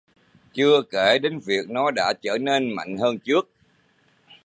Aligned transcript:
Chưa 0.53 0.81
kể 0.89 1.19
đến 1.19 1.39
việc 1.39 1.69
nó 1.69 1.91
đã 1.91 2.13
trở 2.21 2.37
nên 2.37 2.75
mạnh 2.75 2.97
hơn 2.97 3.17
trước 3.23 3.49